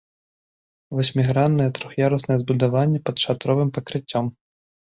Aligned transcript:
Васьміграннае 0.99 1.69
трох'яруснае 1.79 2.37
збудаванне 2.45 2.99
пад 3.11 3.15
шатровым 3.25 3.69
пакрыццём. 3.77 4.25